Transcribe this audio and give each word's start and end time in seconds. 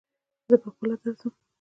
زه 0.49 0.55
پهخپله 0.61 0.95
درځم. 1.03 1.31